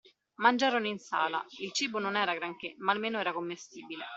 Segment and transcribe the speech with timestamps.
[0.39, 4.05] Mangiarono in sala: il cibo non era granché, ma almeno era commestibile.